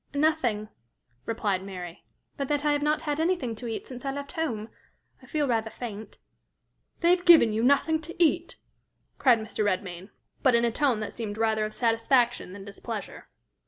[0.15, 0.69] "Nothing,"
[1.27, 2.03] replied Mary,
[2.35, 4.69] "but that I have not had anything to eat since I left home.
[5.21, 6.17] I feel rather faint."
[7.01, 8.55] "They've given you nothing to eat!"
[9.19, 9.63] cried Mr.
[9.63, 10.09] Redmain,
[10.41, 13.27] but in a tone that seemed rather of satisfaction than displeasure.